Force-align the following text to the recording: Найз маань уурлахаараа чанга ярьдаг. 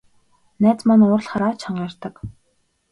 Найз 0.61 0.79
маань 0.87 1.03
уурлахаараа 1.05 1.53
чанга 1.61 1.83
ярьдаг. 1.87 2.15